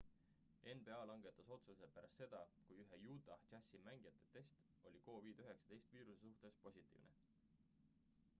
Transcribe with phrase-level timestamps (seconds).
[0.77, 4.59] nba langetas otsuse pärast seda kui ühe utah jazzi mängija test
[4.91, 7.17] oli covid-19 viiruse suhtes positiivne